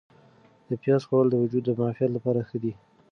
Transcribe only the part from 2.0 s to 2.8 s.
لپاره ښه دي.